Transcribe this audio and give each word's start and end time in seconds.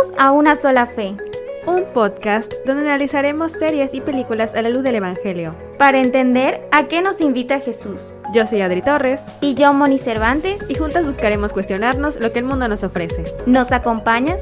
Bienvenidos 0.00 0.24
a 0.24 0.32
Una 0.32 0.56
sola 0.56 0.86
fe, 0.86 1.14
un 1.66 1.84
podcast 1.92 2.52
donde 2.64 2.84
analizaremos 2.84 3.52
series 3.52 3.90
y 3.92 4.00
películas 4.00 4.54
a 4.54 4.62
la 4.62 4.70
luz 4.70 4.82
del 4.82 4.94
Evangelio. 4.94 5.54
para 5.78 6.00
entender 6.00 6.62
a 6.72 6.88
qué 6.88 7.02
nos 7.02 7.20
invita 7.20 7.60
Jesús. 7.60 8.00
Yo 8.32 8.46
soy 8.46 8.62
Adri 8.62 8.80
Torres 8.82 9.20
Y 9.42 9.54
yo, 9.54 9.72
Moni 9.74 9.98
Cervantes, 9.98 10.62
y 10.68 10.74
juntas 10.74 11.06
buscaremos 11.06 11.52
cuestionarnos 11.52 12.18
lo 12.18 12.32
que 12.32 12.38
el 12.38 12.46
mundo 12.46 12.66
nos 12.68 12.82
ofrece. 12.82 13.24
¿nos 13.46 13.72
acompañas? 13.72 14.40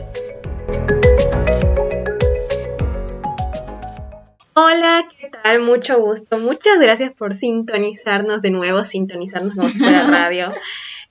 Hola, 4.54 5.08
¿qué 5.18 5.30
tal? 5.30 5.60
Mucho 5.60 5.98
gusto. 5.98 6.38
Muchas 6.38 6.78
gracias 6.78 7.12
por 7.12 7.34
sintonizarnos 7.34 8.42
de 8.42 8.50
nuevo, 8.50 8.84
sintonizarnos 8.84 9.54
como 9.54 9.68
si 9.68 9.78
fuera 9.78 10.06
radio. 10.06 10.52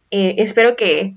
Eh, 0.09 0.35
espero 0.37 0.77
que 0.77 1.15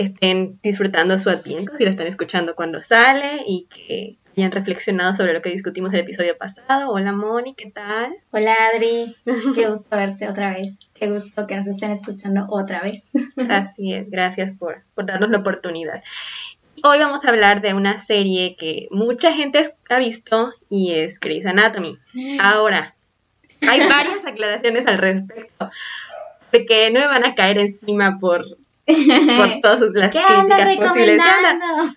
estén 0.00 0.58
disfrutando 0.62 1.18
su 1.20 1.30
Adviento, 1.30 1.72
si 1.76 1.84
lo 1.84 1.90
están 1.90 2.06
escuchando 2.06 2.54
cuando 2.54 2.80
sale 2.80 3.42
y 3.46 3.66
que 3.68 4.16
hayan 4.36 4.50
reflexionado 4.50 5.14
sobre 5.14 5.34
lo 5.34 5.42
que 5.42 5.50
discutimos 5.50 5.92
el 5.92 6.00
episodio 6.00 6.38
pasado. 6.38 6.90
Hola, 6.90 7.12
Moni, 7.12 7.54
¿qué 7.54 7.70
tal? 7.70 8.14
Hola 8.30 8.56
Adri, 8.74 9.14
qué 9.54 9.68
gusto 9.68 9.96
verte 9.96 10.28
otra 10.28 10.54
vez. 10.54 10.68
Qué 10.94 11.10
gusto 11.10 11.46
que 11.46 11.56
nos 11.56 11.66
estén 11.66 11.90
escuchando 11.90 12.46
otra 12.48 12.82
vez. 12.82 13.02
Así 13.50 13.92
es, 13.92 14.10
gracias 14.10 14.52
por, 14.52 14.82
por 14.94 15.04
darnos 15.04 15.30
la 15.30 15.38
oportunidad. 15.38 16.02
Hoy 16.82 16.98
vamos 16.98 17.22
a 17.24 17.28
hablar 17.28 17.60
de 17.60 17.74
una 17.74 18.00
serie 18.00 18.56
que 18.56 18.88
mucha 18.90 19.34
gente 19.34 19.62
ha 19.90 19.98
visto 19.98 20.54
y 20.70 20.92
es 20.92 21.20
Grey's 21.20 21.44
Anatomy. 21.44 21.98
Ahora, 22.40 22.94
hay 23.68 23.80
varias 23.86 24.24
aclaraciones 24.24 24.86
al 24.86 24.96
respecto, 24.96 25.70
porque 26.50 26.90
no 26.90 27.00
me 27.00 27.06
van 27.06 27.26
a 27.26 27.34
caer 27.34 27.58
encima 27.58 28.16
por, 28.18 28.44
por 29.36 29.60
todas 29.62 29.92
las 29.94 30.12
¿Qué 30.12 30.18
andas 30.18 30.60
críticas 30.64 30.88
posibles. 30.88 31.22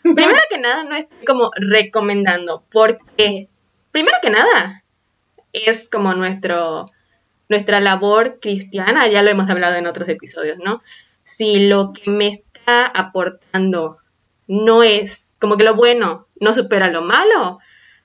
Primero 0.01 0.39
que 0.49 0.57
nada, 0.57 0.83
no 0.83 0.95
estoy 0.95 1.25
como 1.25 1.51
recomendando, 1.55 2.63
porque 2.71 3.49
primero 3.91 4.17
que 4.21 4.29
nada 4.29 4.83
es 5.53 5.89
como 5.89 6.13
nuestro 6.13 6.87
nuestra 7.49 7.79
labor 7.79 8.39
cristiana, 8.39 9.07
ya 9.07 9.21
lo 9.21 9.29
hemos 9.29 9.49
hablado 9.49 9.75
en 9.75 9.85
otros 9.85 10.09
episodios, 10.09 10.57
¿no? 10.59 10.81
Si 11.37 11.67
lo 11.67 11.93
que 11.93 12.09
me 12.09 12.27
está 12.27 12.87
aportando 12.87 13.97
no 14.47 14.83
es 14.83 15.35
como 15.39 15.57
que 15.57 15.63
lo 15.63 15.75
bueno 15.75 16.27
no 16.39 16.53
supera 16.53 16.89
lo 16.89 17.01
malo, 17.01 17.59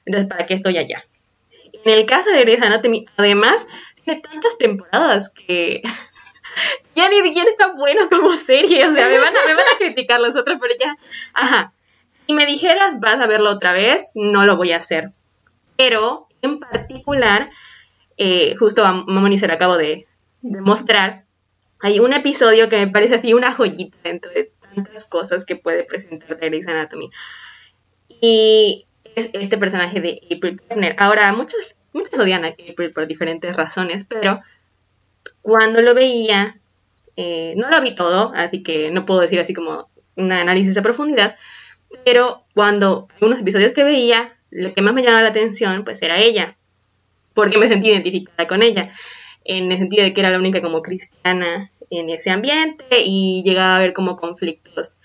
entonces 0.05 0.29
¿para 0.29 0.47
qué 0.47 0.55
estoy 0.55 0.79
allá? 0.79 1.05
En 1.85 1.93
el 1.93 2.07
caso 2.07 2.31
de 2.31 2.41
Grey's 2.41 2.63
Anatomy, 2.63 3.07
además, 3.17 3.67
tiene 4.05 4.21
tantas 4.21 4.59
temporadas 4.59 5.31
que 5.31 5.83
ya 6.95 7.09
ni 7.09 7.21
siquiera 7.23 7.51
está 7.51 7.73
bueno 7.75 8.09
como 8.11 8.37
serie, 8.37 8.87
o 8.87 8.95
sea, 8.95 9.09
me 9.09 9.19
van 9.19 9.37
a, 9.37 9.47
me 9.47 9.55
van 9.55 9.67
a 9.75 9.79
criticar 9.79 10.21
los 10.21 10.37
otros, 10.37 10.59
pero 10.61 10.75
ya, 10.79 10.97
ajá. 11.35 11.73
Si 12.27 12.35
me 12.35 12.47
dijeras 12.47 13.01
vas 13.01 13.21
a 13.21 13.27
verlo 13.27 13.51
otra 13.51 13.73
vez, 13.73 14.13
no 14.15 14.45
lo 14.45 14.57
voy 14.57 14.73
a 14.73 14.79
hacer. 14.79 15.13
Pero 15.77 16.29
en 16.43 16.59
particular, 16.59 17.51
eh, 18.17 18.55
justo 18.59 18.85
a 18.85 18.93
Mamoni 18.93 19.39
se 19.39 19.47
lo 19.47 19.55
acabo 19.55 19.79
de, 19.79 20.07
de 20.43 20.61
mostrar, 20.61 21.25
hay 21.81 22.01
un 22.01 22.13
episodio 22.13 22.69
que 22.69 22.79
me 22.79 22.89
parece 22.89 23.17
así 23.17 23.33
una 23.33 23.53
joyita 23.53 23.97
dentro 24.03 24.31
de 24.31 24.53
tantas 24.75 25.05
cosas 25.05 25.47
que 25.47 25.57
puede 25.57 25.85
presentar 25.85 26.39
de 26.39 26.49
Grey's 26.49 26.69
Anatomy. 26.69 27.09
Y 28.21 28.87
es 29.15 29.31
este 29.33 29.59
personaje 29.59 30.01
de 30.01 30.21
April 30.35 30.61
Turner. 30.69 30.97
Ahora, 30.99 31.33
muchos, 31.33 31.77
muchos 31.93 32.19
odian 32.19 32.45
a 32.45 32.49
April 32.49 32.93
por 32.93 33.07
diferentes 33.07 33.57
razones, 33.57 34.05
pero 34.09 34.41
cuando 35.43 35.83
lo 35.83 35.95
veía, 35.95 36.59
eh, 37.17 37.55
no 37.57 37.69
lo 37.69 37.81
vi 37.81 37.95
todo, 37.95 38.33
así 38.35 38.63
que 38.63 38.91
no 38.91 39.07
puedo 39.07 39.21
decir 39.21 39.41
así 39.41 39.55
como 39.55 39.89
un 40.17 40.33
análisis 40.33 40.75
de 40.75 40.83
profundidad, 40.83 41.37
pero 42.05 42.45
cuando 42.55 43.09
unos 43.21 43.41
episodios 43.41 43.73
que 43.73 43.85
veía, 43.85 44.37
lo 44.51 44.75
que 44.75 44.83
más 44.83 44.95
me 44.95 45.03
llamaba 45.03 45.23
la 45.23 45.29
atención, 45.29 45.85
pues 45.85 46.03
era 46.03 46.19
ella, 46.19 46.57
porque 47.35 47.59
me 47.59 47.69
sentí 47.69 47.89
identificada 47.89 48.49
con 48.49 48.63
ella, 48.63 48.93
en 49.45 49.71
el 49.73 49.79
sentido 49.79 50.05
de 50.05 50.13
que 50.13 50.21
era 50.21 50.31
la 50.31 50.39
única 50.39 50.61
como 50.61 50.83
cristiana 50.83 51.71
en 51.91 52.11
ese 52.11 52.31
ambiente 52.31 53.01
y 53.05 53.43
llegaba 53.45 53.77
a 53.77 53.81
ver 53.81 53.93
como 53.93 54.17
conflictos 54.17 54.99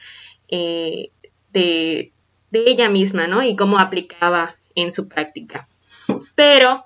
eh, 0.49 1.11
de, 1.51 2.11
de 2.51 2.63
ella 2.65 2.89
misma, 2.89 3.27
¿no? 3.27 3.43
Y 3.43 3.55
cómo 3.55 3.79
aplicaba 3.79 4.57
en 4.75 4.93
su 4.93 5.07
práctica. 5.07 5.67
Pero 6.35 6.85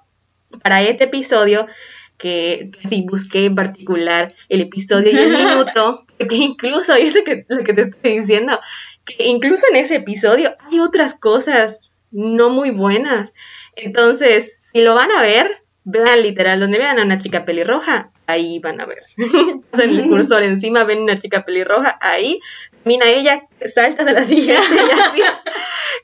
para 0.61 0.81
este 0.83 1.05
episodio, 1.05 1.67
que 2.17 2.69
sí 2.89 3.05
busqué 3.07 3.45
en 3.45 3.55
particular 3.55 4.33
el 4.49 4.61
episodio 4.61 5.11
y 5.11 5.17
el 5.17 5.37
minuto, 5.37 6.05
que 6.17 6.35
incluso, 6.35 6.97
y 6.97 7.03
es 7.03 7.15
lo 7.15 7.23
que, 7.23 7.45
lo 7.47 7.63
que 7.63 7.73
te 7.73 7.81
estoy 7.83 8.19
diciendo, 8.19 8.59
que 9.05 9.25
incluso 9.25 9.65
en 9.69 9.77
ese 9.77 9.95
episodio 9.95 10.55
hay 10.59 10.79
otras 10.79 11.13
cosas 11.13 11.95
no 12.11 12.49
muy 12.49 12.71
buenas. 12.71 13.33
Entonces, 13.75 14.57
si 14.71 14.81
lo 14.81 14.95
van 14.95 15.11
a 15.11 15.21
ver, 15.21 15.63
vean 15.83 16.21
literal, 16.21 16.59
donde 16.59 16.79
vean 16.79 16.99
a 16.99 17.03
una 17.03 17.19
chica 17.19 17.45
pelirroja, 17.45 18.11
ahí 18.25 18.59
van 18.59 18.81
a 18.81 18.85
ver. 18.85 19.03
en 19.17 19.61
el 19.89 20.09
cursor 20.09 20.43
encima 20.43 20.83
ven 20.83 20.99
una 20.99 21.19
chica 21.19 21.45
pelirroja, 21.45 21.97
ahí, 22.01 22.39
mira 22.83 23.07
ella, 23.07 23.43
salta 23.73 24.03
de 24.03 24.13
la 24.13 24.25
siguiente 24.25 24.67
y 24.73 24.91
así. 24.91 25.21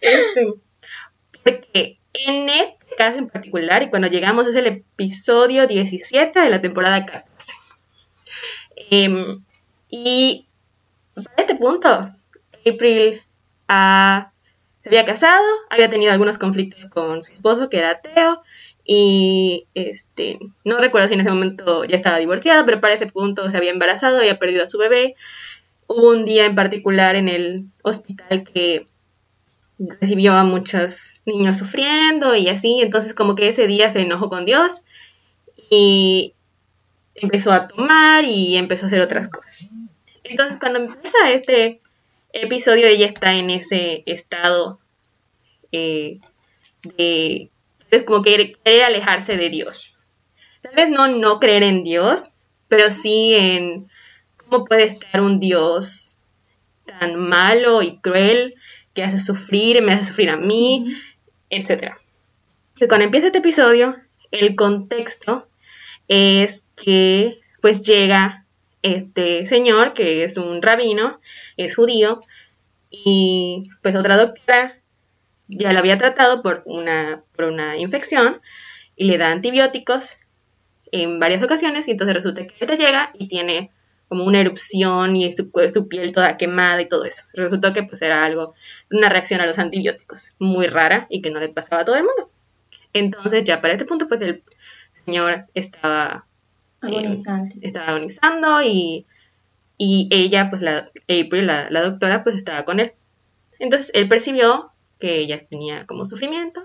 Este, 0.01 0.53
porque 1.43 1.99
en 2.13 2.49
este 2.49 2.82
caso 2.97 3.19
en 3.19 3.27
particular, 3.27 3.83
y 3.83 3.89
cuando 3.89 4.07
llegamos 4.07 4.47
es 4.47 4.55
el 4.55 4.67
episodio 4.67 5.67
17 5.67 6.39
de 6.39 6.49
la 6.49 6.61
temporada 6.61 7.05
14. 7.05 7.53
Em, 8.89 9.43
y 9.89 10.47
para 11.15 11.35
este 11.37 11.55
punto, 11.55 12.09
April 12.65 13.21
ah, 13.67 14.31
se 14.83 14.89
había 14.89 15.05
casado, 15.05 15.45
había 15.69 15.89
tenido 15.89 16.11
algunos 16.11 16.37
conflictos 16.37 16.89
con 16.89 17.23
su 17.23 17.33
esposo, 17.33 17.69
que 17.69 17.77
era 17.77 17.91
ateo, 17.91 18.43
y 18.85 19.67
este, 19.73 20.39
no 20.65 20.77
recuerdo 20.79 21.07
si 21.07 21.13
en 21.13 21.21
ese 21.21 21.29
momento 21.29 21.85
ya 21.85 21.95
estaba 21.95 22.17
divorciada, 22.17 22.65
pero 22.65 22.81
para 22.81 22.95
ese 22.95 23.07
punto 23.07 23.49
se 23.49 23.57
había 23.57 23.71
embarazado, 23.71 24.17
había 24.17 24.39
perdido 24.39 24.65
a 24.65 24.69
su 24.69 24.77
bebé. 24.77 25.15
Hubo 25.87 26.09
un 26.09 26.25
día 26.25 26.45
en 26.45 26.55
particular 26.55 27.15
en 27.15 27.29
el 27.29 27.65
hospital 27.83 28.43
que 28.43 28.87
recibió 29.79 30.33
a 30.33 30.43
muchos 30.43 31.21
niños 31.25 31.57
sufriendo 31.57 32.35
y 32.35 32.49
así, 32.49 32.81
entonces 32.81 33.13
como 33.13 33.35
que 33.35 33.49
ese 33.49 33.67
día 33.67 33.91
se 33.91 34.01
enojó 34.01 34.29
con 34.29 34.45
Dios 34.45 34.81
y 35.69 36.33
empezó 37.15 37.51
a 37.51 37.67
tomar 37.67 38.25
y 38.25 38.57
empezó 38.57 38.85
a 38.85 38.87
hacer 38.87 39.01
otras 39.01 39.29
cosas. 39.29 39.69
Entonces 40.23 40.57
cuando 40.59 40.79
empieza 40.79 41.31
este 41.31 41.81
episodio 42.31 42.87
ella 42.87 43.05
está 43.05 43.35
en 43.35 43.49
ese 43.49 44.03
estado 44.05 44.79
eh, 45.71 46.19
de 46.83 47.49
es 47.91 48.03
como 48.03 48.23
que 48.23 48.55
querer 48.63 48.83
alejarse 48.83 49.37
de 49.37 49.49
Dios. 49.49 49.95
Tal 50.61 50.73
vez 50.75 50.89
no 50.89 51.07
no 51.07 51.39
creer 51.39 51.63
en 51.63 51.83
Dios, 51.83 52.45
pero 52.67 52.89
sí 52.89 53.35
en 53.35 53.89
cómo 54.37 54.65
puede 54.65 54.85
estar 54.85 55.21
un 55.21 55.39
Dios 55.39 56.15
tan 56.85 57.15
malo 57.15 57.81
y 57.81 57.97
cruel 57.97 58.55
que 58.93 59.03
hace 59.03 59.19
sufrir, 59.19 59.81
me 59.81 59.93
hace 59.93 60.05
sufrir 60.05 60.29
a 60.29 60.37
mí, 60.37 60.95
etc. 61.49 61.93
Y 62.79 62.87
cuando 62.87 63.05
empieza 63.05 63.27
este 63.27 63.39
episodio, 63.39 63.97
el 64.31 64.55
contexto 64.55 65.47
es 66.07 66.65
que 66.75 67.39
pues 67.61 67.83
llega 67.83 68.45
este 68.81 69.45
señor 69.47 69.93
que 69.93 70.25
es 70.25 70.37
un 70.37 70.61
rabino, 70.61 71.19
es 71.55 71.75
judío, 71.75 72.19
y 72.89 73.71
pues 73.81 73.95
otra 73.95 74.17
doctora 74.17 74.77
ya 75.47 75.73
lo 75.73 75.79
había 75.79 75.97
tratado 75.97 76.43
por 76.43 76.61
una, 76.65 77.23
por 77.35 77.45
una 77.45 77.77
infección 77.77 78.39
y 78.95 79.05
le 79.05 79.17
da 79.17 79.31
antibióticos 79.31 80.17
en 80.91 81.19
varias 81.19 81.41
ocasiones 81.41 81.87
y 81.87 81.91
entonces 81.91 82.15
resulta 82.15 82.45
que 82.45 82.53
ahorita 82.53 82.75
llega 82.75 83.11
y 83.17 83.27
tiene 83.27 83.71
como 84.13 84.25
una 84.25 84.41
erupción 84.41 85.15
y 85.15 85.35
su, 85.35 85.49
su 85.73 85.87
piel 85.87 86.11
toda 86.11 86.37
quemada 86.37 86.79
y 86.83 86.87
todo 86.87 87.03
eso. 87.03 87.23
Resultó 87.33 87.73
que 87.73 87.81
pues 87.81 87.99
era 88.03 88.23
algo, 88.23 88.53
una 88.91 89.09
reacción 89.09 89.41
a 89.41 89.47
los 89.47 89.57
antibióticos 89.57 90.19
muy 90.37 90.67
rara 90.67 91.07
y 91.09 91.23
que 91.23 91.31
no 91.31 91.39
le 91.39 91.49
pasaba 91.49 91.81
a 91.81 91.85
todo 91.85 91.95
el 91.95 92.03
mundo. 92.03 92.29
Entonces 92.93 93.43
ya 93.43 93.59
para 93.59 93.73
este 93.73 93.85
punto 93.85 94.07
pues 94.07 94.21
el 94.21 94.43
señor 95.03 95.47
estaba 95.55 96.27
eh, 96.83 96.85
Agonizante. 96.85 97.57
estaba 97.63 97.87
agonizando 97.87 98.61
y, 98.61 99.07
y 99.79 100.09
ella, 100.11 100.51
pues 100.51 100.61
la 100.61 100.91
April, 101.05 101.47
la, 101.47 101.71
la 101.71 101.81
doctora, 101.81 102.23
pues 102.23 102.35
estaba 102.37 102.65
con 102.65 102.79
él. 102.79 102.93
Entonces 103.57 103.89
él 103.95 104.07
percibió 104.07 104.73
que 104.99 105.17
ella 105.17 105.43
tenía 105.49 105.87
como 105.87 106.05
sufrimiento 106.05 106.61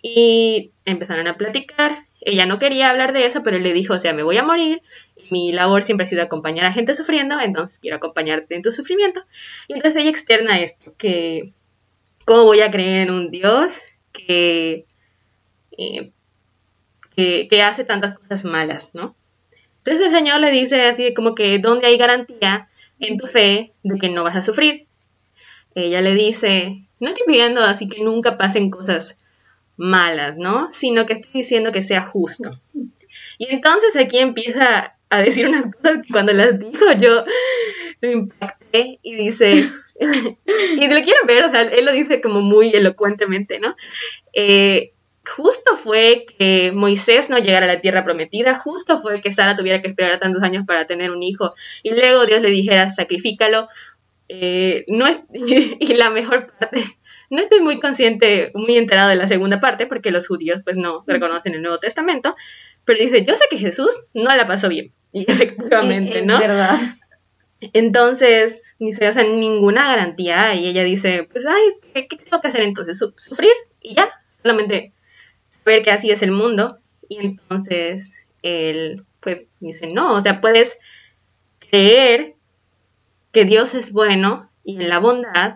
y 0.00 0.72
empezaron 0.86 1.26
a 1.26 1.36
platicar. 1.36 2.06
Ella 2.22 2.46
no 2.46 2.58
quería 2.58 2.88
hablar 2.88 3.12
de 3.12 3.26
eso, 3.26 3.42
pero 3.42 3.58
él 3.58 3.62
le 3.62 3.74
dijo, 3.74 3.92
o 3.92 3.98
sea, 3.98 4.14
me 4.14 4.22
voy 4.22 4.38
a 4.38 4.42
morir. 4.42 4.80
Mi 5.32 5.50
labor 5.50 5.82
siempre 5.82 6.04
ha 6.04 6.08
sido 6.10 6.22
acompañar 6.22 6.66
a 6.66 6.72
gente 6.72 6.94
sufriendo, 6.94 7.40
entonces 7.40 7.78
quiero 7.80 7.96
acompañarte 7.96 8.54
en 8.54 8.60
tu 8.60 8.70
sufrimiento. 8.70 9.24
Y 9.66 9.72
entonces 9.72 10.02
ella 10.02 10.10
externa 10.10 10.60
esto, 10.60 10.94
que 10.98 11.54
cómo 12.26 12.44
voy 12.44 12.60
a 12.60 12.70
creer 12.70 13.08
en 13.08 13.10
un 13.10 13.30
Dios 13.30 13.80
que, 14.12 14.84
eh, 15.78 16.10
que, 17.16 17.48
que 17.48 17.62
hace 17.62 17.84
tantas 17.84 18.18
cosas 18.18 18.44
malas, 18.44 18.90
¿no? 18.92 19.16
Entonces 19.78 20.08
el 20.08 20.12
Señor 20.12 20.40
le 20.40 20.50
dice 20.50 20.82
así 20.82 21.14
como 21.14 21.34
que, 21.34 21.58
¿dónde 21.58 21.86
hay 21.86 21.96
garantía 21.96 22.68
en 23.00 23.16
tu 23.16 23.26
fe 23.26 23.72
de 23.82 23.98
que 23.98 24.10
no 24.10 24.24
vas 24.24 24.36
a 24.36 24.44
sufrir? 24.44 24.86
ella 25.74 26.02
le 26.02 26.14
dice, 26.14 26.84
no 27.00 27.08
estoy 27.08 27.26
pidiendo 27.26 27.62
así 27.62 27.88
que 27.88 28.04
nunca 28.04 28.36
pasen 28.36 28.68
cosas 28.68 29.16
malas, 29.78 30.36
¿no? 30.36 30.68
Sino 30.74 31.06
que 31.06 31.14
estoy 31.14 31.40
diciendo 31.40 31.72
que 31.72 31.84
sea 31.84 32.02
justo. 32.02 32.50
Y 33.38 33.46
entonces 33.50 33.96
aquí 33.96 34.18
empieza 34.18 34.96
a 35.12 35.22
decir 35.22 35.46
unas 35.46 35.64
cosas 35.64 35.98
que 36.06 36.12
cuando 36.12 36.32
las 36.32 36.58
dijo 36.58 36.92
yo 36.98 37.24
me 38.00 38.12
impacté 38.12 38.98
y 39.02 39.14
dice, 39.14 39.68
y 40.00 40.88
lo 40.88 41.02
quieren 41.02 41.26
ver, 41.26 41.44
o 41.44 41.50
sea, 41.50 41.62
él 41.62 41.84
lo 41.84 41.92
dice 41.92 42.20
como 42.20 42.40
muy 42.40 42.70
elocuentemente, 42.70 43.60
¿no? 43.60 43.76
Eh, 44.32 44.92
justo 45.24 45.76
fue 45.76 46.26
que 46.26 46.72
Moisés 46.72 47.30
no 47.30 47.38
llegara 47.38 47.66
a 47.66 47.74
la 47.74 47.80
tierra 47.80 48.02
prometida, 48.02 48.58
justo 48.58 48.98
fue 48.98 49.20
que 49.20 49.32
Sara 49.32 49.54
tuviera 49.54 49.80
que 49.80 49.88
esperar 49.88 50.18
tantos 50.18 50.42
años 50.42 50.64
para 50.66 50.86
tener 50.86 51.12
un 51.12 51.22
hijo 51.22 51.54
y 51.82 51.90
luego 51.90 52.26
Dios 52.26 52.40
le 52.40 52.50
dijera, 52.50 52.88
sacrifícalo. 52.88 53.68
Eh, 54.28 54.84
no 54.88 55.06
y 55.34 55.94
la 55.94 56.08
mejor 56.08 56.46
parte, 56.58 56.82
no 57.28 57.40
estoy 57.40 57.60
muy 57.60 57.78
consciente, 57.78 58.50
muy 58.54 58.76
enterado 58.78 59.10
de 59.10 59.16
la 59.16 59.28
segunda 59.28 59.60
parte, 59.60 59.86
porque 59.86 60.10
los 60.10 60.26
judíos 60.26 60.60
pues 60.64 60.76
no 60.76 61.04
reconocen 61.06 61.54
el 61.54 61.62
Nuevo 61.62 61.78
Testamento, 61.78 62.34
pero 62.84 62.98
dice, 62.98 63.24
yo 63.24 63.36
sé 63.36 63.44
que 63.50 63.58
Jesús 63.58 64.06
no 64.14 64.34
la 64.34 64.46
pasó 64.46 64.68
bien, 64.68 64.92
y 65.26 65.30
efectivamente, 65.30 66.22
¿no? 66.22 66.34
Es 66.36 66.48
verdad. 66.48 66.78
Entonces, 67.72 68.76
dice, 68.78 69.08
o 69.08 69.14
sea, 69.14 69.22
ninguna 69.24 69.88
garantía. 69.88 70.54
Y 70.54 70.66
ella 70.66 70.84
dice, 70.84 71.24
pues, 71.30 71.44
ay, 71.46 71.62
¿qué, 71.94 72.06
qué 72.08 72.16
tengo 72.16 72.40
que 72.40 72.48
hacer 72.48 72.62
entonces? 72.62 72.98
Su- 72.98 73.14
Sufrir 73.16 73.52
y 73.80 73.94
ya. 73.94 74.10
Solamente 74.28 74.92
ver 75.64 75.82
que 75.82 75.90
así 75.92 76.10
es 76.10 76.22
el 76.22 76.32
mundo. 76.32 76.78
Y 77.08 77.18
entonces, 77.20 78.26
él, 78.42 79.04
pues, 79.20 79.42
dice, 79.60 79.88
no, 79.88 80.14
o 80.14 80.20
sea, 80.20 80.40
puedes 80.40 80.78
creer 81.70 82.34
que 83.32 83.44
Dios 83.44 83.74
es 83.74 83.92
bueno 83.92 84.50
y 84.64 84.76
en 84.82 84.88
la 84.88 84.98
bondad, 84.98 85.54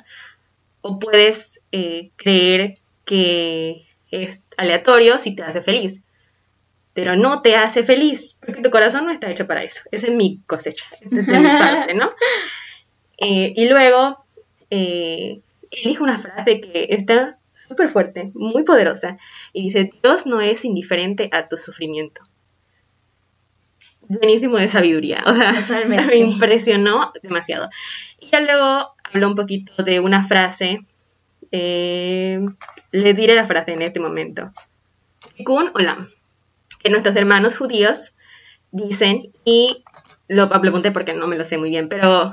o 0.80 0.98
puedes 0.98 1.62
eh, 1.72 2.10
creer 2.16 2.74
que 3.04 3.86
es 4.10 4.42
aleatorio 4.56 5.18
si 5.18 5.34
te 5.36 5.42
hace 5.42 5.62
feliz. 5.62 6.02
Pero 6.96 7.14
no 7.14 7.42
te 7.42 7.54
hace 7.56 7.84
feliz, 7.84 8.38
porque 8.44 8.62
tu 8.62 8.70
corazón 8.70 9.04
no 9.04 9.10
está 9.10 9.30
hecho 9.30 9.46
para 9.46 9.62
eso. 9.62 9.82
Esa 9.92 10.06
es 10.06 10.14
mi 10.14 10.40
cosecha, 10.46 10.86
esa 11.02 11.20
es 11.20 11.26
de 11.26 11.38
mi 11.38 11.48
parte, 11.58 11.92
¿no? 11.94 12.10
Eh, 13.18 13.52
y 13.54 13.68
luego, 13.68 14.16
eh, 14.70 15.42
él 15.70 15.82
dijo 15.84 16.02
una 16.02 16.18
frase 16.18 16.62
que 16.62 16.86
está 16.88 17.38
súper 17.52 17.90
fuerte, 17.90 18.30
muy 18.34 18.62
poderosa, 18.62 19.18
y 19.52 19.64
dice, 19.64 19.90
Dios 20.02 20.24
no 20.24 20.40
es 20.40 20.64
indiferente 20.64 21.28
a 21.32 21.48
tu 21.48 21.58
sufrimiento. 21.58 22.22
Buenísimo 24.08 24.56
de 24.56 24.68
sabiduría, 24.68 25.22
o 25.26 25.34
sea, 25.34 25.52
Totalmente. 25.66 26.06
me 26.06 26.16
impresionó 26.16 27.12
demasiado. 27.22 27.68
Y 28.20 28.30
ya 28.30 28.40
luego 28.40 28.94
habló 29.04 29.28
un 29.28 29.34
poquito 29.34 29.82
de 29.82 30.00
una 30.00 30.24
frase, 30.24 30.80
eh, 31.52 32.40
le 32.90 33.12
diré 33.12 33.34
la 33.34 33.44
frase 33.44 33.72
en 33.72 33.82
este 33.82 34.00
momento. 34.00 34.50
Kun 35.44 35.70
Olam, 35.74 36.08
que 36.78 36.90
nuestros 36.90 37.16
hermanos 37.16 37.56
judíos 37.56 38.12
dicen, 38.70 39.32
y 39.44 39.82
lo 40.28 40.44
apunté 40.44 40.92
porque 40.92 41.14
no 41.14 41.26
me 41.26 41.36
lo 41.36 41.46
sé 41.46 41.58
muy 41.58 41.70
bien, 41.70 41.88
pero 41.88 42.32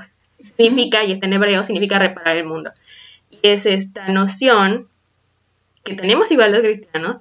significa, 0.56 1.04
y 1.04 1.12
está 1.12 1.28
en 1.28 1.34
hebreo, 1.34 1.66
significa 1.66 2.00
reparar 2.00 2.38
el 2.38 2.46
mundo. 2.46 2.72
Y 3.30 3.40
es 3.44 3.66
esta 3.66 4.08
noción 4.10 4.88
que 5.84 5.96
tenemos 5.96 6.32
igual 6.32 6.52
los 6.52 6.62
cristianos, 6.62 7.18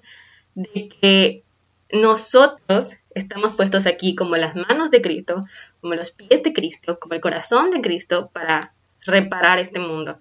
de 0.54 0.88
que 0.88 1.42
nosotros 1.90 2.96
estamos 3.14 3.54
puestos 3.54 3.86
aquí 3.86 4.14
como 4.14 4.36
las 4.36 4.54
manos 4.54 4.90
de 4.90 5.02
Cristo, 5.02 5.42
como 5.80 5.94
los 5.94 6.10
pies 6.10 6.42
de 6.42 6.52
Cristo, 6.52 6.98
como 6.98 7.14
el 7.14 7.20
corazón 7.20 7.70
de 7.70 7.80
Cristo 7.80 8.30
para 8.32 8.72
reparar 9.04 9.58
este 9.58 9.78
mundo 9.78 10.18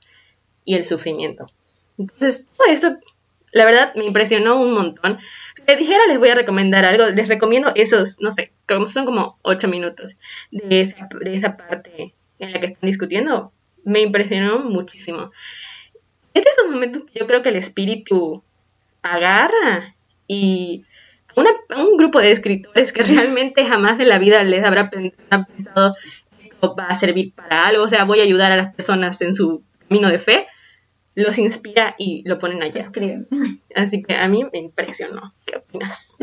y 0.66 0.76
el 0.76 0.86
sufrimiento. 0.88 1.48
Entonces, 1.98 2.48
todo 2.58 2.68
eso, 2.68 2.98
la 3.52 3.66
verdad, 3.66 3.94
me 3.96 4.06
impresionó 4.06 4.62
un 4.62 4.74
montón. 4.74 5.20
Dijera, 5.76 6.06
les 6.08 6.20
voy 6.20 6.30
a 6.30 6.36
recomendar 6.36 6.86
algo, 6.86 7.06
les 7.08 7.28
recomiendo 7.28 7.72
esos, 7.76 8.20
no 8.22 8.32
sé, 8.34 8.52
son 8.88 9.06
como 9.06 9.38
ocho 9.42 9.68
minutos 9.68 10.16
de 10.52 10.82
esa, 10.82 11.08
de 11.22 11.50
parte 11.52 12.14
en 12.40 12.52
la 12.52 12.60
que 12.60 12.68
están 12.68 12.88
discutiendo. 12.90 13.52
Me 13.84 14.02
impresionó 14.02 14.60
muchísimo. 14.60 15.32
Es 16.34 16.44
de 16.44 16.50
esos 16.50 16.72
momentos 16.72 17.04
que 17.12 17.20
yo 17.20 17.28
creo 17.28 17.42
que 17.42 17.50
el 17.50 17.56
espíritu 17.58 18.44
agarra 19.02 19.96
y 20.28 20.86
una- 21.36 21.52
un 21.84 21.98
grupo 21.98 22.20
de 22.20 22.32
escritores 22.32 22.94
que 22.94 23.04
realmente 23.04 23.66
jamás 23.66 24.00
en 24.00 24.10
la 24.10 24.20
vida 24.20 24.44
les 24.44 24.64
habrá 24.64 24.90
pensado 24.90 25.96
esto 26.44 26.76
va 26.76 26.86
a 26.88 26.96
servir 26.96 27.34
para 27.34 27.68
algo, 27.68 27.84
o 27.84 27.88
sea, 27.88 28.04
voy 28.06 28.20
a 28.20 28.24
ayudar 28.24 28.52
a 28.52 28.58
las 28.58 28.74
personas 28.74 29.22
en 29.22 29.34
su 29.34 29.64
camino 29.88 30.10
de 30.10 30.20
fe, 30.20 30.48
los 31.16 31.38
inspira 31.38 31.96
y 31.98 32.24
lo 32.28 32.40
ponen 32.40 32.64
allá. 32.64 32.82
Escribe. 32.82 33.26
Así 33.76 34.02
que 34.02 34.16
a 34.16 34.28
mí 34.28 34.44
me 34.52 34.60
impresionó. 34.60 35.34
¿Qué 35.46 35.58
opinas? 35.58 36.18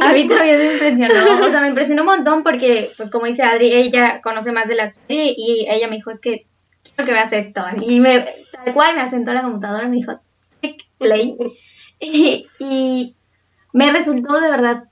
A 0.00 0.12
mí 0.12 0.28
también 0.28 0.58
me 0.58 0.72
impresionó, 0.72 1.44
o 1.44 1.50
sea, 1.50 1.60
me 1.60 1.68
impresionó 1.68 2.02
un 2.02 2.08
montón 2.08 2.42
porque, 2.42 2.90
pues 2.96 3.10
como 3.10 3.26
dice 3.26 3.42
Adri, 3.42 3.72
ella 3.72 4.20
conoce 4.22 4.52
más 4.52 4.68
de 4.68 4.76
la 4.76 4.92
serie 4.92 5.34
y 5.36 5.66
ella 5.68 5.88
me 5.88 5.96
dijo, 5.96 6.10
es 6.10 6.20
que 6.20 6.46
quiero 6.82 7.06
que 7.06 7.12
veas 7.12 7.32
esto. 7.32 7.62
Y 7.86 8.00
me, 8.00 8.24
tal 8.52 8.74
cual 8.74 8.94
me 8.94 9.02
asentó 9.02 9.32
a 9.32 9.34
la 9.34 9.42
computadora 9.42 9.86
y 9.86 9.90
me 9.90 9.96
dijo, 9.96 10.20
play. 10.98 11.36
Y, 12.00 12.46
y 12.58 13.14
me 13.72 13.92
resultó 13.92 14.40
de 14.40 14.50
verdad 14.50 14.84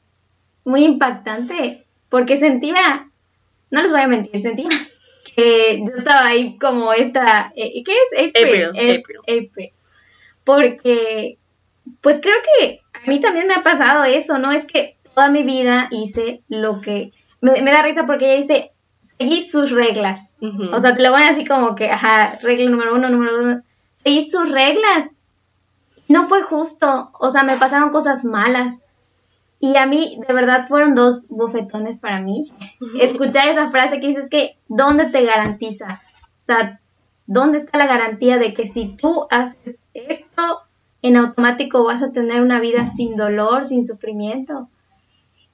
muy 0.64 0.84
impactante 0.84 1.86
porque 2.08 2.36
sentía, 2.36 3.10
no 3.70 3.82
les 3.82 3.90
voy 3.90 4.00
a 4.00 4.08
mentir, 4.08 4.40
sentía 4.40 4.68
que 5.34 5.78
yo 5.80 5.96
estaba 5.98 6.26
ahí 6.26 6.58
como 6.58 6.92
esta, 6.92 7.52
eh, 7.56 7.82
¿qué 7.84 7.92
es? 7.92 8.28
April. 8.28 8.66
April, 8.66 8.82
Eh, 8.86 9.02
April. 9.48 9.70
Porque 10.44 11.38
pues 12.00 12.20
creo 12.20 12.36
que 12.58 12.80
a 12.94 13.08
mí 13.08 13.20
también 13.20 13.46
me 13.46 13.54
ha 13.54 13.62
pasado 13.62 14.04
eso, 14.04 14.38
¿no? 14.38 14.52
Es 14.52 14.64
que 14.64 14.96
toda 15.14 15.30
mi 15.30 15.42
vida 15.42 15.88
hice 15.90 16.42
lo 16.48 16.80
que... 16.80 17.12
Me, 17.40 17.60
me 17.62 17.72
da 17.72 17.82
risa 17.82 18.06
porque 18.06 18.26
ella 18.32 18.40
dice, 18.42 18.72
seguí 19.18 19.48
sus 19.50 19.70
reglas. 19.72 20.30
O 20.72 20.80
sea, 20.80 20.94
te 20.94 21.02
lo 21.02 21.12
van 21.12 21.24
así 21.24 21.44
como 21.44 21.74
que, 21.74 21.90
ajá, 21.90 22.38
regla 22.42 22.70
número 22.70 22.94
uno, 22.94 23.08
número 23.08 23.36
dos. 23.36 23.56
Seguí 23.94 24.30
sus 24.30 24.50
reglas. 24.50 25.08
No 26.08 26.28
fue 26.28 26.42
justo. 26.42 27.10
O 27.18 27.30
sea, 27.30 27.42
me 27.42 27.56
pasaron 27.56 27.90
cosas 27.90 28.24
malas. 28.24 28.76
Y 29.64 29.76
a 29.76 29.86
mí, 29.86 30.18
de 30.26 30.34
verdad, 30.34 30.66
fueron 30.66 30.96
dos 30.96 31.28
bofetones 31.28 31.96
para 31.96 32.20
mí. 32.20 32.50
Escuchar 33.00 33.46
esa 33.46 33.70
frase 33.70 34.00
que 34.00 34.08
dices 34.08 34.28
que, 34.28 34.58
¿dónde 34.66 35.06
te 35.06 35.24
garantiza? 35.24 36.02
O 36.40 36.44
sea, 36.44 36.80
¿dónde 37.26 37.58
está 37.58 37.78
la 37.78 37.86
garantía 37.86 38.38
de 38.38 38.54
que 38.54 38.66
si 38.66 38.88
tú 38.88 39.28
haces 39.30 39.78
esto, 39.94 40.62
en 41.00 41.16
automático 41.16 41.84
vas 41.84 42.02
a 42.02 42.10
tener 42.10 42.42
una 42.42 42.58
vida 42.58 42.88
sin 42.88 43.14
dolor, 43.14 43.64
sin 43.64 43.86
sufrimiento? 43.86 44.68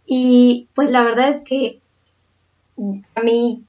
Y 0.07 0.69
pues 0.75 0.91
la 0.91 1.03
verdad 1.03 1.29
es 1.29 1.45
que 1.45 1.83
a 3.15 3.21
mí 3.21 3.63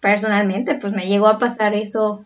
personalmente 0.00 0.74
pues 0.74 0.92
me 0.92 1.06
llegó 1.06 1.28
a 1.28 1.38
pasar 1.38 1.74
eso 1.74 2.24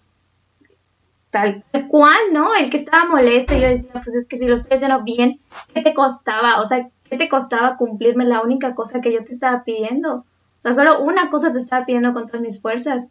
tal 1.31 1.63
cual, 1.89 2.19
¿no? 2.33 2.55
El 2.55 2.71
que 2.71 2.79
estaba 2.79 3.05
molesto 3.05 3.55
y 3.55 3.61
yo 3.61 3.69
decía, 3.69 4.01
pues 4.03 4.17
es 4.17 4.27
que 4.27 4.39
si 4.39 4.47
lo 4.47 4.55
estoy 4.55 4.77
haciendo 4.77 5.03
bien, 5.03 5.41
¿qué 5.75 5.83
te 5.83 5.93
costaba? 5.93 6.61
O 6.63 6.67
sea, 6.67 6.89
¿qué 7.09 7.17
te 7.19 7.29
costaba 7.29 7.77
cumplirme 7.77 8.25
la 8.27 8.43
única 8.43 8.75
cosa 8.75 9.01
que 9.01 9.13
yo 9.13 9.25
te 9.25 9.33
estaba 9.35 9.65
pidiendo? 9.65 10.15
O 10.17 10.61
sea, 10.61 10.75
solo 10.75 11.01
una 11.03 11.31
cosa 11.31 11.53
te 11.53 11.59
estaba 11.61 11.87
pidiendo 11.87 12.13
con 12.15 12.27
todas 12.27 12.43
mis 12.43 12.61
fuerzas 12.61 13.09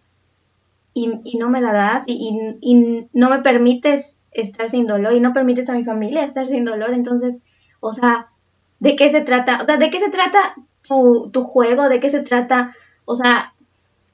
y, 0.94 1.38
no 1.38 1.50
me 1.50 1.62
la 1.62 1.74
das 1.74 2.04
y, 2.08 2.13
y- 2.62 2.74
y 2.74 3.08
no 3.13 3.30
me 3.30 3.39
permites 3.42 4.16
estar 4.32 4.70
sin 4.70 4.88
dolor 4.88 5.13
y 5.13 5.20
no 5.20 5.34
permites 5.34 5.70
a 5.70 5.74
mi 5.74 5.84
familia 5.84 6.24
estar 6.24 6.48
sin 6.48 6.66
dolor. 6.66 6.94
Entonces, 6.94 7.39
o 7.80 7.94
sea, 7.94 8.30
¿de 8.80 8.96
qué 8.96 9.10
se 9.12 9.22
trata? 9.22 9.60
O 9.62 9.66
sea, 9.66 9.77
¿de 9.77 9.89
qué 9.89 10.00
se 10.00 10.10
trata 10.10 10.56
tu, 10.88 11.30
tu 11.32 11.44
juego? 11.44 11.89
¿De 11.89 12.00
qué 12.00 12.10
se 12.10 12.22
trata? 12.22 12.75
O 13.06 13.18
sea, 13.18 13.54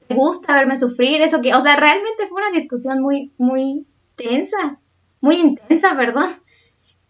¿te 0.08 0.14
gusta 0.14 0.54
verme 0.56 0.78
sufrir? 0.78 1.22
Eso 1.22 1.42
que, 1.42 1.54
o 1.54 1.62
sea, 1.62 1.76
realmente 1.76 2.28
fue 2.28 2.42
una 2.42 2.52
discusión 2.58 3.00
muy, 3.02 3.32
muy 3.38 3.86
tensa, 4.16 4.78
muy 5.20 5.36
intensa, 5.36 5.96
perdón. 5.96 6.30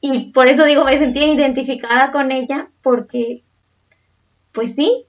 Y 0.07 0.33
por 0.33 0.49
eso 0.49 0.67
digo, 0.67 0.85
me 0.85 0.99
sentía 0.99 1.27
identificada 1.33 2.13
con 2.13 2.31
ella 2.31 2.69
porque, 2.83 3.43
pues 4.53 4.75
sí, 4.75 5.07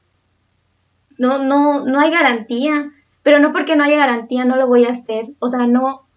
no, 1.18 1.40
no, 1.40 1.86
no 1.86 2.00
hay 2.00 2.12
garantía, 2.12 2.94
pero 3.22 3.40
no 3.40 3.52
porque 3.52 3.76
no 3.76 3.84
haya 3.84 3.98
garantía 3.98 4.46
no 4.46 4.56
lo 4.56 4.68
voy 4.68 4.86
a 4.86 4.92
hacer. 4.92 5.26
O 5.40 5.50
sea, 5.50 5.68
no, 5.68 6.08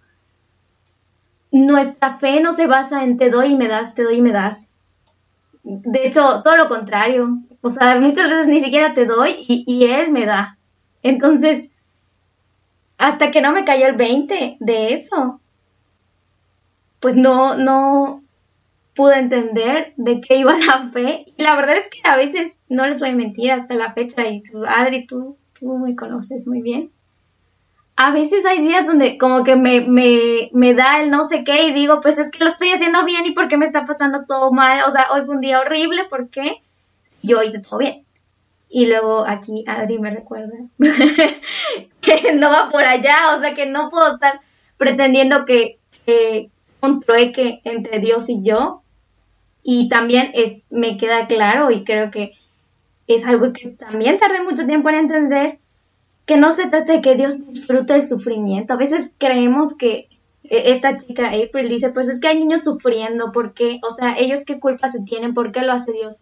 nuestra 1.50 2.18
fe 2.18 2.40
no 2.40 2.52
se 2.52 2.68
basa 2.68 3.02
en 3.02 3.16
te 3.16 3.30
doy 3.30 3.48
y 3.48 3.56
me 3.56 3.66
das, 3.66 3.96
te 3.96 4.04
doy 4.04 4.18
y 4.18 4.22
me 4.22 4.30
das. 4.30 4.68
De 5.64 6.06
hecho, 6.06 6.42
todo 6.44 6.56
lo 6.56 6.68
contrario. 6.68 7.36
O 7.62 7.72
sea, 7.72 7.98
muchas 7.98 8.28
veces 8.28 8.46
ni 8.46 8.60
siquiera 8.60 8.94
te 8.94 9.06
doy 9.06 9.44
y, 9.48 9.64
y 9.66 9.86
él 9.86 10.12
me 10.12 10.24
da. 10.24 10.56
Entonces, 11.02 11.68
hasta 12.96 13.32
que 13.32 13.40
no 13.40 13.50
me 13.50 13.64
cayó 13.64 13.88
el 13.88 13.96
20 13.96 14.56
de 14.60 14.94
eso, 14.94 15.40
pues 17.00 17.16
no, 17.16 17.56
no 17.56 18.22
pude 18.98 19.16
entender 19.16 19.94
de 19.96 20.20
qué 20.20 20.38
iba 20.38 20.58
la 20.58 20.90
fe. 20.92 21.24
Y 21.36 21.42
la 21.44 21.54
verdad 21.54 21.76
es 21.76 21.88
que 21.88 22.06
a 22.08 22.16
veces, 22.16 22.52
no 22.68 22.84
les 22.84 22.98
voy 22.98 23.10
a 23.10 23.12
mentir, 23.12 23.52
hasta 23.52 23.74
la 23.74 23.92
fecha, 23.92 24.26
y 24.26 24.42
tú, 24.42 24.64
Adri, 24.66 25.06
tú, 25.06 25.38
tú 25.56 25.78
me 25.78 25.94
conoces 25.94 26.48
muy 26.48 26.62
bien. 26.62 26.90
a 27.94 28.10
veces 28.10 28.44
hay 28.44 28.60
días 28.60 28.86
donde 28.86 29.16
como 29.16 29.44
que 29.44 29.54
me, 29.54 29.82
me, 29.82 30.50
me 30.52 30.74
da 30.74 31.00
el 31.00 31.10
no 31.10 31.28
sé 31.28 31.44
qué 31.44 31.68
y 31.68 31.72
digo, 31.72 32.00
pues 32.00 32.18
es 32.18 32.30
que 32.32 32.42
lo 32.42 32.50
estoy 32.50 32.70
haciendo 32.70 33.04
bien 33.04 33.24
y 33.24 33.30
por 33.30 33.46
qué 33.46 33.56
me 33.56 33.66
está 33.66 33.84
pasando 33.84 34.24
todo 34.26 34.50
mal. 34.50 34.80
O 34.88 34.90
sea, 34.90 35.06
hoy 35.12 35.22
fue 35.24 35.36
un 35.36 35.40
día 35.40 35.60
horrible, 35.60 36.04
¿por 36.10 36.28
qué? 36.28 36.60
Yo 37.22 37.42
hice 37.44 37.60
todo 37.60 37.78
bien. 37.78 38.04
Y 38.68 38.86
luego 38.86 39.24
aquí 39.26 39.64
Adri 39.68 40.00
me 40.00 40.10
recuerda 40.10 40.56
que 42.00 42.32
no 42.34 42.50
va 42.50 42.68
por 42.70 42.84
allá, 42.84 43.36
o 43.36 43.40
sea 43.40 43.54
que 43.54 43.66
no 43.66 43.90
puedo 43.90 44.12
estar 44.12 44.40
pretendiendo 44.76 45.46
que, 45.46 45.78
que 46.04 46.50
un 46.82 47.00
trueque 47.00 47.60
entre 47.62 48.00
Dios 48.00 48.28
y 48.28 48.42
yo. 48.42 48.82
Y 49.62 49.88
también 49.88 50.30
es, 50.34 50.62
me 50.70 50.96
queda 50.96 51.26
claro 51.26 51.70
y 51.70 51.84
creo 51.84 52.10
que 52.10 52.34
es 53.06 53.26
algo 53.26 53.52
que 53.52 53.68
también 53.70 54.18
tardé 54.18 54.42
mucho 54.42 54.66
tiempo 54.66 54.88
en 54.90 54.94
entender, 54.96 55.58
que 56.26 56.36
no 56.36 56.52
se 56.52 56.68
trata 56.68 56.92
de 56.92 57.00
que 57.00 57.16
Dios 57.16 57.38
disfrute 57.52 57.94
el 57.94 58.06
sufrimiento. 58.06 58.74
A 58.74 58.76
veces 58.76 59.12
creemos 59.18 59.76
que 59.76 60.08
e, 60.44 60.72
esta 60.72 61.02
chica 61.02 61.28
April 61.28 61.68
dice, 61.68 61.90
pues 61.90 62.08
es 62.08 62.20
que 62.20 62.28
hay 62.28 62.38
niños 62.38 62.62
sufriendo, 62.62 63.32
¿por 63.32 63.54
qué? 63.54 63.80
O 63.88 63.94
sea, 63.94 64.18
ellos 64.18 64.44
qué 64.46 64.60
culpa 64.60 64.92
se 64.92 65.02
tienen, 65.02 65.34
¿por 65.34 65.52
qué 65.52 65.62
lo 65.62 65.72
hace 65.72 65.92
Dios? 65.92 66.18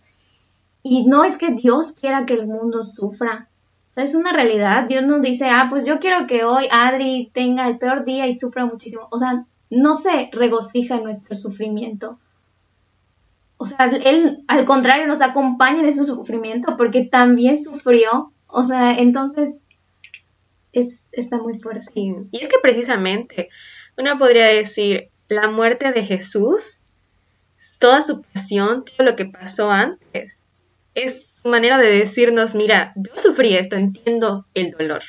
Y 0.82 1.06
no 1.06 1.24
es 1.24 1.36
que 1.36 1.50
Dios 1.50 1.92
quiera 1.92 2.24
que 2.24 2.34
el 2.34 2.46
mundo 2.46 2.84
sufra. 2.84 3.48
O 3.90 3.92
sea, 3.92 4.04
es 4.04 4.14
una 4.14 4.32
realidad. 4.32 4.86
Dios 4.86 5.04
nos 5.04 5.22
dice, 5.22 5.46
ah, 5.48 5.66
pues 5.68 5.86
yo 5.86 5.98
quiero 5.98 6.28
que 6.28 6.44
hoy 6.44 6.68
Adri 6.70 7.30
tenga 7.34 7.66
el 7.66 7.78
peor 7.78 8.04
día 8.04 8.28
y 8.28 8.38
sufra 8.38 8.64
muchísimo. 8.64 9.08
O 9.10 9.18
sea, 9.18 9.44
no 9.70 9.96
se 9.96 10.30
regocija 10.32 10.96
en 10.96 11.04
nuestro 11.04 11.36
sufrimiento. 11.36 12.20
O 13.66 13.76
sea, 13.76 13.86
Él 13.86 14.44
al 14.48 14.64
contrario 14.64 15.06
nos 15.06 15.20
acompaña 15.20 15.80
en 15.80 15.86
ese 15.86 16.06
sufrimiento 16.06 16.76
porque 16.76 17.04
también 17.04 17.62
sufrió. 17.62 18.32
O 18.46 18.66
sea, 18.66 18.98
entonces 18.98 19.60
es, 20.72 21.02
está 21.12 21.38
muy 21.38 21.58
fuerte. 21.58 21.90
Sí. 21.92 22.12
Y 22.30 22.38
es 22.38 22.48
que 22.48 22.58
precisamente 22.62 23.48
uno 23.96 24.16
podría 24.18 24.46
decir, 24.46 25.10
la 25.28 25.48
muerte 25.48 25.92
de 25.92 26.04
Jesús, 26.04 26.80
toda 27.78 28.02
su 28.02 28.22
pasión, 28.22 28.84
todo 28.84 29.06
lo 29.06 29.16
que 29.16 29.26
pasó 29.26 29.70
antes, 29.70 30.40
es 30.94 31.40
su 31.42 31.48
manera 31.48 31.78
de 31.78 31.98
decirnos, 31.98 32.54
mira, 32.54 32.92
yo 32.96 33.12
sufrí 33.16 33.54
esto, 33.54 33.76
entiendo 33.76 34.46
el 34.54 34.70
dolor. 34.70 35.02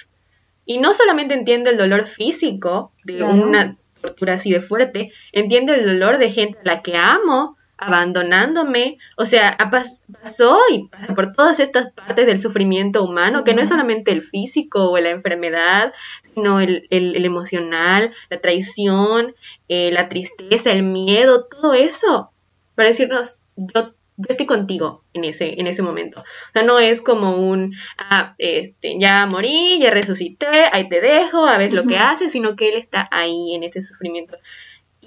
Y 0.65 0.79
no 0.79 0.95
solamente 0.95 1.33
entiendo 1.33 1.69
el 1.69 1.77
dolor 1.77 2.07
físico 2.07 2.91
de 3.05 3.23
una 3.23 3.77
tortura 4.01 4.33
así 4.33 4.51
de 4.51 4.61
fuerte, 4.61 5.11
entiendo 5.31 5.73
el 5.73 5.85
dolor 5.85 6.17
de 6.17 6.29
gente 6.29 6.59
a 6.59 6.65
la 6.65 6.81
que 6.81 6.97
amo, 6.97 7.56
abandonándome, 7.77 8.97
o 9.17 9.25
sea, 9.25 9.55
pasó 9.57 10.57
y 10.71 10.87
pasa 10.87 11.13
por 11.13 11.31
todas 11.31 11.59
estas 11.59 11.91
partes 11.93 12.25
del 12.25 12.41
sufrimiento 12.41 13.03
humano, 13.03 13.43
que 13.43 13.53
no 13.53 13.61
es 13.61 13.69
solamente 13.69 14.11
el 14.11 14.23
físico 14.23 14.89
o 14.89 14.97
la 14.97 15.11
enfermedad, 15.11 15.93
sino 16.23 16.59
el, 16.59 16.87
emocional, 16.89 18.11
la 18.29 18.41
traición, 18.41 19.35
eh, 19.67 19.91
la 19.91 20.09
tristeza, 20.09 20.71
el 20.71 20.83
miedo, 20.83 21.45
todo 21.45 21.73
eso, 21.73 22.31
para 22.75 22.89
decirnos, 22.89 23.39
yo, 23.55 23.93
yo 24.17 24.25
estoy 24.29 24.47
contigo 24.47 25.03
en 25.13 25.25
ese, 25.25 25.59
en 25.59 25.67
ese 25.67 25.83
momento. 25.83 26.21
O 26.21 26.51
sea, 26.53 26.63
no 26.63 26.79
es 26.79 27.03
como 27.03 27.37
un, 27.37 27.75
ah, 27.99 28.33
este, 28.39 28.97
ya 28.99 29.27
morí, 29.27 29.79
ya 29.79 29.91
resucité, 29.91 30.65
ahí 30.71 30.89
te 30.89 30.99
dejo, 30.99 31.45
a 31.45 31.59
ver 31.59 31.73
lo 31.73 31.85
que 31.85 31.97
haces, 31.97 32.31
sino 32.31 32.55
que 32.55 32.69
él 32.69 32.75
está 32.77 33.07
ahí 33.11 33.53
en 33.53 33.63
ese 33.63 33.83
sufrimiento. 33.83 34.37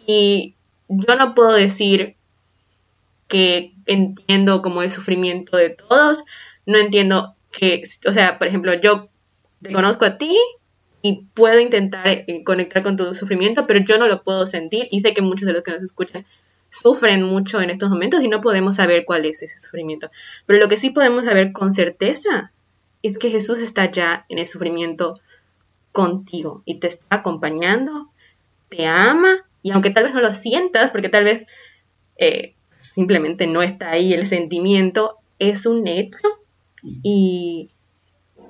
Y 0.06 0.54
yo 0.88 1.16
no 1.16 1.34
puedo 1.34 1.54
decir, 1.54 2.16
que 3.30 3.74
entiendo 3.86 4.60
como 4.60 4.82
el 4.82 4.90
sufrimiento 4.90 5.56
de 5.56 5.70
todos, 5.70 6.24
no 6.66 6.78
entiendo 6.78 7.36
que, 7.52 7.82
o 8.06 8.12
sea, 8.12 8.38
por 8.38 8.48
ejemplo, 8.48 8.74
yo 8.74 9.08
te 9.62 9.72
conozco 9.72 10.04
a 10.04 10.18
ti 10.18 10.36
y 11.00 11.26
puedo 11.32 11.60
intentar 11.60 12.08
eh, 12.08 12.42
conectar 12.44 12.82
con 12.82 12.96
tu 12.96 13.14
sufrimiento, 13.14 13.68
pero 13.68 13.80
yo 13.80 13.98
no 13.98 14.08
lo 14.08 14.24
puedo 14.24 14.46
sentir 14.46 14.88
y 14.90 15.00
sé 15.00 15.14
que 15.14 15.22
muchos 15.22 15.46
de 15.46 15.52
los 15.52 15.62
que 15.62 15.70
nos 15.70 15.82
escuchan 15.82 16.26
sufren 16.82 17.22
mucho 17.22 17.60
en 17.60 17.70
estos 17.70 17.88
momentos 17.88 18.22
y 18.22 18.28
no 18.28 18.40
podemos 18.40 18.76
saber 18.76 19.04
cuál 19.04 19.24
es 19.24 19.42
ese 19.42 19.58
sufrimiento. 19.60 20.10
Pero 20.46 20.58
lo 20.58 20.68
que 20.68 20.80
sí 20.80 20.90
podemos 20.90 21.24
saber 21.24 21.52
con 21.52 21.72
certeza 21.72 22.52
es 23.02 23.16
que 23.16 23.30
Jesús 23.30 23.60
está 23.60 23.90
ya 23.92 24.26
en 24.28 24.40
el 24.40 24.48
sufrimiento 24.48 25.20
contigo 25.92 26.62
y 26.64 26.80
te 26.80 26.88
está 26.88 27.16
acompañando, 27.16 28.10
te 28.68 28.86
ama 28.86 29.44
y 29.62 29.70
aunque 29.70 29.90
tal 29.90 30.04
vez 30.04 30.14
no 30.14 30.20
lo 30.20 30.34
sientas, 30.34 30.90
porque 30.90 31.08
tal 31.08 31.24
vez 31.24 31.46
eh, 32.16 32.54
simplemente 32.92 33.46
no 33.46 33.62
está 33.62 33.90
ahí 33.90 34.12
el 34.12 34.26
sentimiento, 34.26 35.16
es 35.38 35.66
un 35.66 35.86
hecho 35.86 36.28
y 36.82 37.68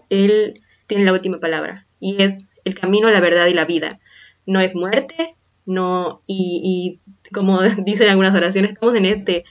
él 0.09 0.62
tiene 0.87 1.04
la 1.04 1.12
última 1.12 1.38
palabra 1.40 1.87
y 2.00 2.23
es 2.23 2.44
el 2.64 2.75
camino, 2.75 3.11
la 3.11 3.20
verdad 3.20 3.47
y 3.47 3.54
la 3.54 3.64
vida. 3.64 4.00
No 4.47 4.61
es 4.61 4.75
muerte, 4.75 5.37
no, 5.66 6.23
y, 6.26 6.99
y 7.04 7.32
como 7.32 7.61
dicen 7.85 8.09
algunas 8.09 8.35
oraciones, 8.35 8.73
estamos 8.73 8.94
en 8.94 9.04
este 9.04 9.44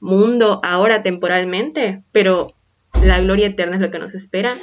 mundo 0.00 0.60
ahora 0.64 1.02
temporalmente, 1.02 2.02
pero 2.10 2.48
la 3.02 3.20
gloria 3.20 3.46
eterna 3.46 3.76
es 3.76 3.82
lo 3.82 3.90
que 3.90 4.00
nos 4.00 4.14
espera. 4.14 4.54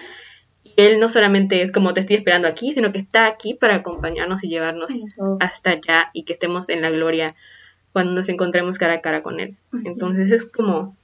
Y 0.64 0.74
Él 0.76 1.00
no 1.00 1.10
solamente 1.10 1.62
es 1.62 1.72
como 1.72 1.94
te 1.94 2.02
estoy 2.02 2.18
esperando 2.18 2.48
aquí, 2.48 2.74
sino 2.74 2.92
que 2.92 3.00
está 3.00 3.28
aquí 3.28 3.54
para 3.54 3.76
acompañarnos 3.76 4.44
y 4.44 4.50
llevarnos 4.50 4.92
hasta 5.40 5.72
allá 5.72 6.10
y 6.14 6.24
que 6.24 6.34
estemos 6.34 6.68
en 6.70 6.82
la 6.82 6.92
gloria 6.92 7.36
cuando 8.00 8.14
nos 8.14 8.30
encontremos 8.30 8.78
cara 8.78 8.94
a 8.94 9.02
cara 9.02 9.22
con 9.22 9.42
él. 9.42 9.58
Entonces 9.84 10.32
es 10.32 10.50
como 10.50 10.96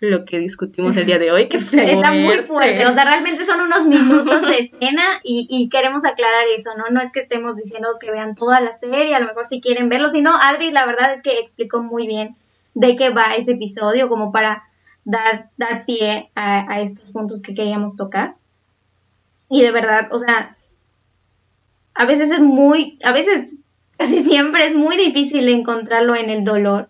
lo 0.00 0.24
que 0.24 0.38
discutimos 0.38 0.96
el 0.96 1.04
día 1.04 1.18
de 1.18 1.30
hoy, 1.30 1.46
que 1.48 1.58
está 1.72 2.10
muy 2.10 2.38
fuerte, 2.38 2.86
o 2.86 2.94
sea, 2.94 3.04
realmente 3.04 3.44
son 3.44 3.60
unos 3.60 3.86
minutos 3.86 4.40
de 4.40 4.60
escena 4.60 5.20
y, 5.22 5.68
queremos 5.68 6.06
aclarar 6.06 6.46
eso, 6.56 6.70
¿no? 6.78 6.88
No 6.90 7.02
es 7.02 7.12
que 7.12 7.20
estemos 7.20 7.54
diciendo 7.54 7.88
que 8.00 8.10
vean 8.10 8.34
toda 8.34 8.60
la 8.62 8.72
serie, 8.72 9.14
a 9.14 9.18
lo 9.18 9.26
mejor 9.26 9.46
si 9.46 9.60
quieren 9.60 9.90
verlo, 9.90 10.08
sino 10.08 10.34
Adri 10.40 10.70
la 10.70 10.86
verdad 10.86 11.12
es 11.12 11.22
que 11.22 11.38
explicó 11.38 11.82
muy 11.82 12.06
bien 12.06 12.34
de 12.72 12.96
qué 12.96 13.10
va 13.10 13.34
ese 13.34 13.52
episodio, 13.52 14.08
como 14.08 14.32
para 14.32 14.62
dar, 15.04 15.50
dar 15.58 15.84
pie 15.84 16.30
a, 16.34 16.72
a 16.72 16.80
estos 16.80 17.12
puntos 17.12 17.42
que 17.42 17.54
queríamos 17.54 17.94
tocar. 17.96 18.36
Y 19.50 19.60
de 19.60 19.70
verdad, 19.70 20.08
o 20.12 20.18
sea, 20.18 20.56
a 21.94 22.06
veces 22.06 22.30
es 22.30 22.40
muy, 22.40 22.98
a 23.04 23.12
veces 23.12 23.57
casi 23.98 24.24
siempre 24.24 24.66
es 24.66 24.74
muy 24.74 24.96
difícil 24.96 25.48
encontrarlo 25.48 26.16
en 26.16 26.30
el 26.30 26.44
dolor, 26.44 26.88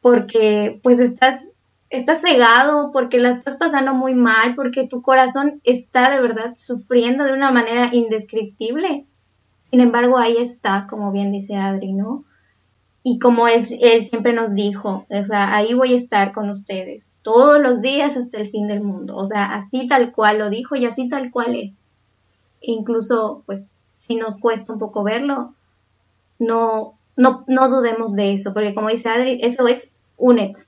porque 0.00 0.78
pues 0.82 1.00
estás, 1.00 1.42
estás 1.90 2.20
cegado, 2.20 2.92
porque 2.92 3.18
la 3.18 3.30
estás 3.30 3.56
pasando 3.56 3.94
muy 3.94 4.14
mal, 4.14 4.54
porque 4.54 4.86
tu 4.86 5.02
corazón 5.02 5.60
está 5.64 6.10
de 6.10 6.20
verdad 6.20 6.54
sufriendo 6.66 7.24
de 7.24 7.32
una 7.32 7.50
manera 7.50 7.90
indescriptible. 7.92 9.06
Sin 9.58 9.80
embargo, 9.80 10.18
ahí 10.18 10.36
está, 10.36 10.86
como 10.88 11.10
bien 11.10 11.32
dice 11.32 11.56
Adri, 11.56 11.92
¿no? 11.92 12.24
Y 13.02 13.18
como 13.18 13.48
él 13.48 13.64
siempre 14.02 14.32
nos 14.32 14.54
dijo, 14.54 15.06
o 15.08 15.26
sea, 15.26 15.56
ahí 15.56 15.74
voy 15.74 15.94
a 15.94 15.96
estar 15.96 16.32
con 16.32 16.50
ustedes 16.50 17.16
todos 17.26 17.60
los 17.60 17.80
días 17.80 18.16
hasta 18.16 18.38
el 18.38 18.46
fin 18.46 18.68
del 18.68 18.80
mundo. 18.80 19.16
O 19.16 19.26
sea, 19.26 19.46
así 19.46 19.88
tal 19.88 20.12
cual 20.12 20.38
lo 20.38 20.48
dijo 20.48 20.76
y 20.76 20.86
así 20.86 21.08
tal 21.08 21.32
cual 21.32 21.56
es. 21.56 21.72
incluso, 22.60 23.42
pues, 23.46 23.72
si 23.92 24.14
nos 24.14 24.38
cuesta 24.38 24.72
un 24.72 24.78
poco 24.78 25.02
verlo, 25.02 25.52
no, 26.38 26.98
no, 27.16 27.44
no 27.48 27.68
dudemos 27.68 28.14
de 28.14 28.34
eso, 28.34 28.52
porque 28.52 28.74
como 28.74 28.88
dice 28.88 29.08
Adri, 29.08 29.38
eso 29.42 29.66
es 29.68 29.90
un 30.16 30.38
hecho. 30.38 30.58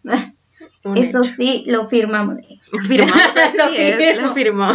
eso 0.97 1.25
sí, 1.25 1.65
lo 1.67 1.89
firmamos. 1.89 2.37
Lo 2.73 2.85
firmamos, 2.85 3.15
lo, 4.23 4.35
firmó. 4.35 4.73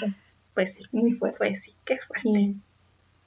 pues, 0.00 0.22
pues, 0.54 0.76
sí, 0.76 0.84
muy 0.92 1.12
fuerte. 1.12 1.38
Pues 1.38 1.62
sí, 1.62 1.72
qué 1.84 1.98
fuerte. 1.98 2.54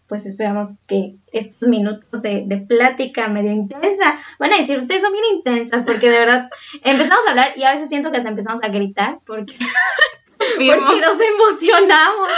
pues 0.08 0.26
esperamos 0.26 0.70
que 0.88 1.16
estos 1.32 1.68
minutos 1.68 2.22
de, 2.22 2.44
de, 2.46 2.58
plática 2.58 3.28
medio 3.28 3.52
intensa, 3.52 4.20
van 4.40 4.54
a 4.54 4.58
decir, 4.58 4.78
ustedes 4.78 5.02
son 5.02 5.12
bien 5.12 5.26
intensas, 5.36 5.84
porque 5.84 6.10
de 6.10 6.20
verdad 6.20 6.50
empezamos 6.84 7.28
a 7.28 7.32
hablar 7.32 7.54
y 7.56 7.64
a 7.64 7.74
veces 7.74 7.90
siento 7.90 8.12
que 8.12 8.18
hasta 8.18 8.30
empezamos 8.30 8.64
a 8.64 8.70
gritar, 8.70 9.20
porque, 9.26 9.54
porque 10.38 11.02
nos 11.02 11.18
emocionamos, 11.20 12.30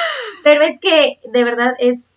pero 0.44 0.64
es 0.64 0.80
que 0.80 1.20
de 1.32 1.44
verdad 1.44 1.74
es 1.80 2.09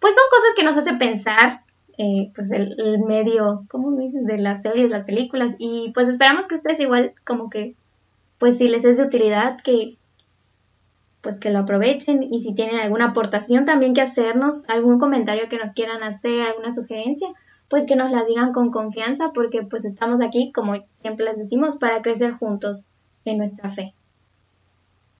pues 0.00 0.14
son 0.14 0.24
cosas 0.30 0.54
que 0.56 0.64
nos 0.64 0.76
hace 0.76 0.94
pensar, 0.94 1.64
eh, 1.98 2.30
pues 2.34 2.50
el, 2.52 2.76
medio, 3.06 3.64
¿cómo 3.68 3.96
dices? 3.96 4.24
De 4.24 4.38
las 4.38 4.62
series, 4.62 4.90
las 4.90 5.04
películas, 5.04 5.54
y 5.58 5.90
pues 5.94 6.08
esperamos 6.08 6.46
que 6.48 6.54
ustedes 6.54 6.80
igual 6.80 7.14
como 7.24 7.50
que, 7.50 7.74
pues 8.38 8.58
si 8.58 8.68
les 8.68 8.84
es 8.84 8.98
de 8.98 9.04
utilidad, 9.04 9.60
que 9.62 9.98
pues 11.20 11.38
que 11.38 11.50
lo 11.50 11.58
aprovechen 11.58 12.22
y 12.22 12.40
si 12.40 12.54
tienen 12.54 12.76
alguna 12.76 13.06
aportación 13.06 13.64
también 13.64 13.92
que 13.92 14.00
hacernos, 14.00 14.68
algún 14.70 15.00
comentario 15.00 15.48
que 15.48 15.58
nos 15.58 15.72
quieran 15.72 16.04
hacer, 16.04 16.42
alguna 16.42 16.74
sugerencia, 16.74 17.28
pues 17.68 17.86
que 17.86 17.96
nos 17.96 18.12
la 18.12 18.24
digan 18.24 18.52
con 18.52 18.70
confianza 18.70 19.32
porque 19.34 19.62
pues 19.62 19.84
estamos 19.84 20.20
aquí, 20.22 20.52
como 20.52 20.74
siempre 20.96 21.26
les 21.26 21.36
decimos, 21.36 21.78
para 21.78 22.02
crecer 22.02 22.32
juntos 22.32 22.86
en 23.24 23.38
nuestra 23.38 23.70
fe. 23.70 23.94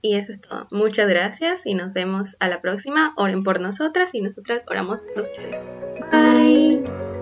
Y 0.00 0.16
eso 0.16 0.32
es 0.32 0.40
todo. 0.40 0.68
Muchas 0.70 1.08
gracias 1.08 1.66
y 1.66 1.74
nos 1.74 1.92
vemos 1.92 2.36
a 2.40 2.48
la 2.48 2.60
próxima. 2.60 3.14
Oren 3.16 3.42
por 3.42 3.60
nosotras 3.60 4.14
y 4.14 4.20
nosotras 4.20 4.62
oramos 4.68 5.02
por 5.14 5.22
ustedes. 5.22 5.70
Bye. 6.12 7.17